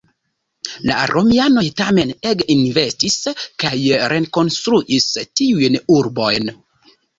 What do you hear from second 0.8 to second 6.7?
La Romianoj tamen ege investis, kaj rekonstruis tiujn urbojn.